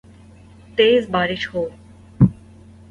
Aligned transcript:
تیز 0.77 1.03
بارش 1.09 1.43
ہو 1.55 1.63